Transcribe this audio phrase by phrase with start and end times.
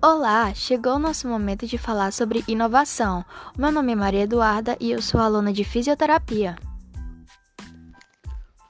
[0.00, 3.24] Olá, chegou o nosso momento de falar sobre inovação.
[3.58, 6.56] meu nome é Maria Eduarda e eu sou aluna de fisioterapia.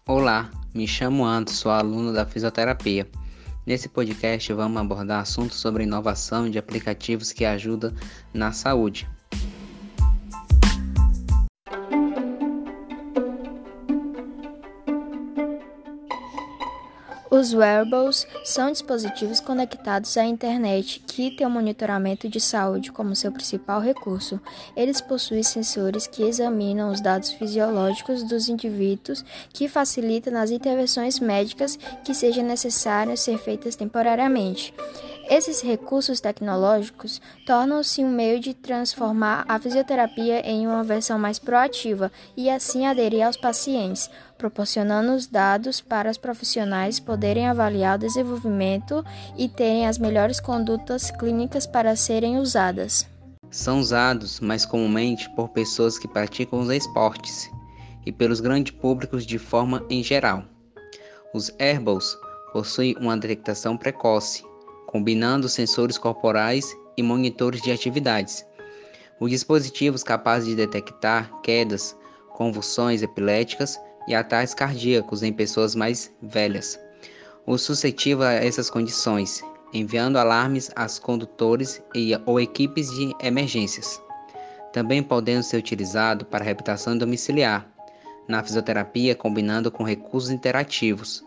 [0.07, 3.07] Olá, me chamo Anto, sou aluno da fisioterapia.
[3.67, 7.93] Nesse podcast vamos abordar assuntos sobre inovação de aplicativos que ajudam
[8.33, 9.07] na saúde.
[17.39, 23.31] Os wearables são dispositivos conectados à internet que têm o monitoramento de saúde como seu
[23.31, 24.41] principal recurso.
[24.77, 31.79] Eles possuem sensores que examinam os dados fisiológicos dos indivíduos, que facilitam as intervenções médicas
[32.03, 34.75] que sejam necessárias ser feitas temporariamente.
[35.31, 42.11] Esses recursos tecnológicos tornam-se um meio de transformar a fisioterapia em uma versão mais proativa
[42.35, 49.05] e assim aderir aos pacientes, proporcionando os dados para os profissionais poderem avaliar o desenvolvimento
[49.37, 53.07] e terem as melhores condutas clínicas para serem usadas.
[53.51, 57.51] São usados mais comumente por pessoas que praticam os esportes
[58.07, 60.43] e pelos grandes públicos de forma em geral.
[61.35, 62.17] Os Airballs
[62.51, 64.43] possuem uma detectação precoce
[64.89, 68.45] combinando sensores corporais e monitores de atividades.
[69.21, 71.95] Os dispositivos capazes de detectar quedas,
[72.31, 73.79] convulsões epiléticas
[74.09, 76.81] e ataques cardíacos em pessoas mais velhas.
[77.47, 79.45] Os suscetíveis a essas condições,
[79.75, 84.01] enviando alarmes aos condutores e, ou equipes de emergências.
[84.73, 87.71] Também podendo ser utilizado para reabilitação domiciliar,
[88.27, 91.23] na fisioterapia combinando com recursos interativos,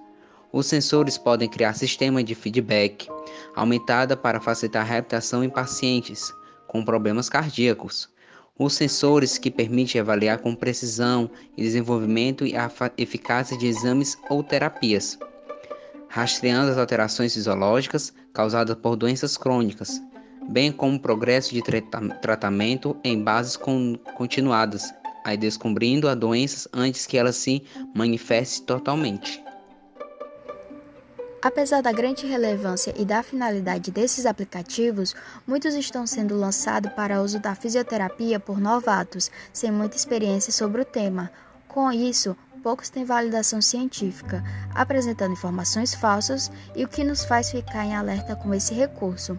[0.51, 3.07] os sensores podem criar sistema de feedback
[3.55, 6.33] aumentada para facilitar a reabilitação em pacientes
[6.67, 8.09] com problemas cardíacos.
[8.57, 14.43] Os sensores que permitem avaliar com precisão e desenvolvimento e a eficácia de exames ou
[14.43, 15.17] terapias,
[16.09, 20.01] rastreando as alterações fisiológicas causadas por doenças crônicas,
[20.49, 21.61] bem como o progresso de
[22.21, 23.57] tratamento em bases
[24.15, 27.63] continuadas, aí descobrindo a doenças antes que elas se
[27.95, 29.40] manifestem totalmente.
[31.43, 35.15] Apesar da grande relevância e da finalidade desses aplicativos,
[35.47, 40.85] muitos estão sendo lançados para uso da fisioterapia por novatos, sem muita experiência sobre o
[40.85, 41.31] tema.
[41.67, 44.43] Com isso, poucos têm validação científica,
[44.75, 49.35] apresentando informações falsas e o que nos faz ficar em alerta com esse recurso.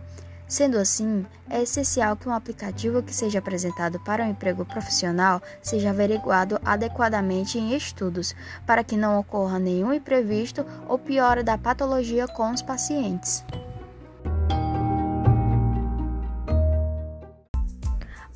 [0.53, 5.89] Sendo assim, é essencial que um aplicativo que seja apresentado para um emprego profissional seja
[5.89, 8.35] averiguado adequadamente em estudos,
[8.67, 13.43] para que não ocorra nenhum imprevisto ou piora da patologia com os pacientes.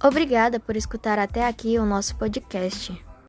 [0.03, 3.06] Obrigada por escutar até aqui o nosso podcast.